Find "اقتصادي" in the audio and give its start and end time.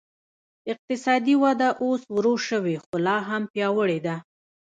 0.71-1.35